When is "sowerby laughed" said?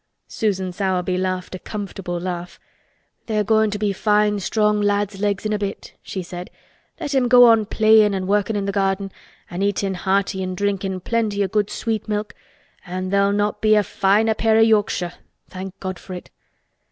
0.73-1.53